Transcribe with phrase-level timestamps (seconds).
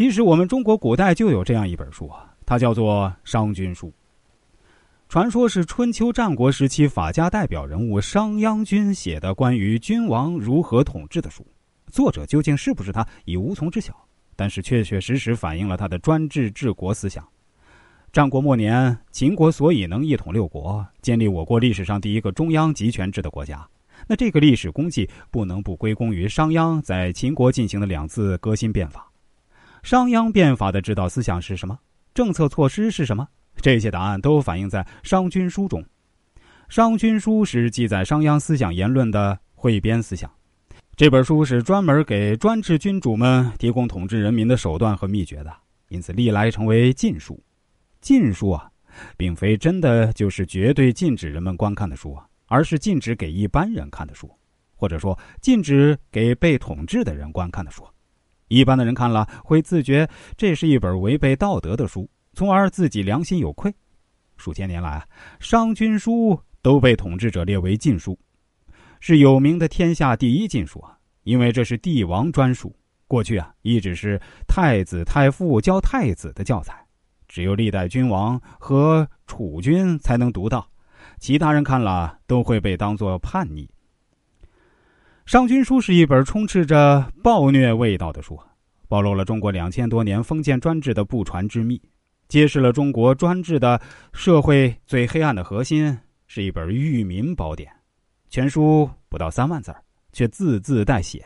[0.00, 3.88] 其实我们中国古代就有这样一本书啊，它叫做《商君书》。
[5.10, 11.46] 传说是春秋战国时期法家代表人物商鞅君写的关于君王如何统治的书，
[11.88, 13.94] 作者究竟是不是他已无从知晓，
[14.34, 17.22] 但是确确实实反映了他的专制治国思想。
[18.10, 23.68] 战国末年，秦国所以能一统六国，建立我国历史上第一个中央集权制的国家，
[24.08, 29.06] 那这个历史功绩不能不归功于商鞅在秦国进行的两次革新变法。
[29.82, 31.78] 商鞅变法的指导思想是什么？
[32.12, 33.26] 政策措施是什么？
[33.56, 35.82] 这些答案都反映在《商君书》中，
[36.68, 40.30] 《商君书》是记载商鞅思想言论的汇编思想。
[40.96, 45.52] 这本书是专门给专制君主们提供统治人民的手段和秘诀的，
[45.88, 47.42] 因此历来成为禁书。
[48.00, 48.70] 禁书啊，
[49.16, 54.30] 并非真的就是绝对禁止人们观看的书啊，而是禁止给一般人看的书，
[54.74, 57.82] 或者说禁止给被统治的人观看的书。
[58.50, 62.10] 一般的人看了会自觉这是一本违背道德的书。
[62.32, 63.74] 从而自己良心有愧。
[64.36, 65.06] 数千年来，
[65.40, 68.18] 商君书都被统治者列为禁书，
[69.00, 70.96] 是有名的天下第一禁书啊。
[71.24, 72.74] 因为这是帝王专属，
[73.06, 76.86] 过去啊一直是太子太傅教太子的教材，
[77.28, 80.66] 只有历代君王和储君才能读到，
[81.18, 83.68] 其他人看了都会被当作叛逆。
[85.30, 88.36] 商君书是一本充斥着暴虐味道的书，
[88.88, 91.80] 暴露了中国两千多年封建专制的不传之秘。
[92.26, 93.80] 揭示了中国专制的
[94.12, 97.70] 社会最黑暗的核心，是一本愚民宝典。
[98.28, 99.72] 全书不到三万字
[100.12, 101.24] 却字字带血，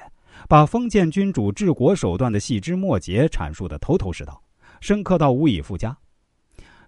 [0.50, 4.38] 把封建君主治国手段的细枝末节阐述的头头是道，
[4.82, 5.96] 深刻到无以复加。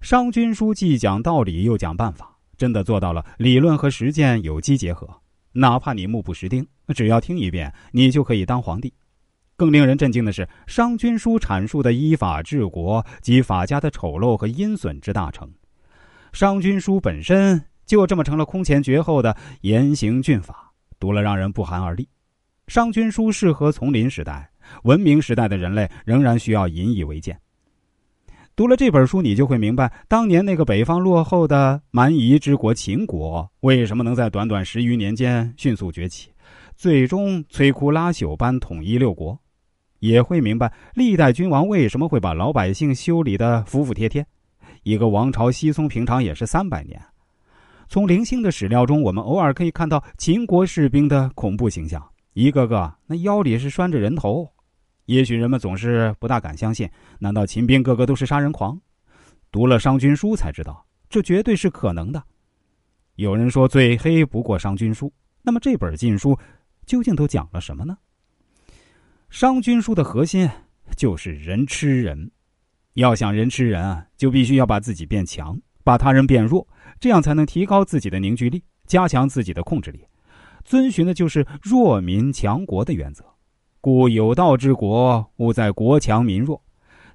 [0.02, 5.08] 商君书既讲道理又讲办法，真的做到了理论和实践有机结合。
[5.56, 8.92] 哪怕你目不识丁，只要听一遍，你就可以当皇帝。
[9.56, 15.48] 更令人震惊的是，《商君书》阐述的依法治国及法家的丑陋和阴损之大成，
[16.30, 22.04] 《商君书》本身就这么成了空前绝后的严刑峻法，读了让人不寒而栗。
[22.66, 24.50] 《商君书》适合丛林时代，
[24.82, 27.40] 文明时代的人类仍然需要引以为鉴。
[28.56, 36.30] 读了这本书，你就会明白，当年那个北方落后的蛮夷之国秦国，为什么能在短短十余年间迅速崛起，
[36.74, 39.38] 最终摧枯拉朽般统一六国。
[39.98, 44.26] 也会明白历代君王为什么会把老百姓修理的服服帖帖。
[44.84, 46.98] 一个王朝稀松平常也是三百年。
[47.88, 52.02] 从零星的史料中，我们偶尔可以看到秦国士兵的恐怖形象，
[52.32, 54.48] 一个个那腰里是拴着人头。
[55.06, 58.78] 也许人们总是不大敢相信，难道秦兵个个都是杀人狂？
[59.50, 62.22] 读了《商君书》才知道，这绝对是可能的。
[63.14, 65.06] 有人说最黑不过《商君书》，
[65.42, 66.36] 那么这本禁书
[66.84, 67.96] 究竟都讲了什么呢？
[69.30, 70.48] 商君书的核心
[70.96, 72.30] 就是人吃人，
[72.94, 76.66] 要想人吃人啊，就必须要把自己变强，把他人变弱，
[76.98, 80.04] 这样才能提高自己的凝聚力，加强自己的控制力。
[80.64, 83.24] 遵循的就是弱民强国的原则。
[83.86, 86.60] 故有道之国，勿在国强民弱。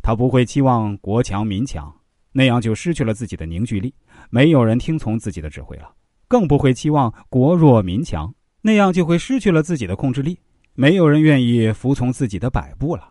[0.01, 1.93] 他不会期望国强民强，
[2.31, 3.93] 那样就失去了自己的凝聚力，
[4.29, 5.93] 没有人听从自己的指挥了；
[6.29, 10.39] 更不会期望国弱民强，那样就会失去了自己的控制力。
[10.73, 13.10] 没有人愿意服从自己的摆布了。